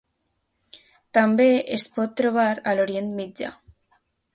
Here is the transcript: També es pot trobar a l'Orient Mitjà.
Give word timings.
També 1.19 1.47
es 1.77 1.87
pot 1.99 2.19
trobar 2.23 2.49
a 2.73 2.77
l'Orient 2.81 3.17
Mitjà. 3.23 3.57